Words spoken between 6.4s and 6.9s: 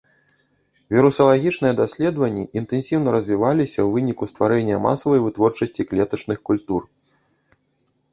культур.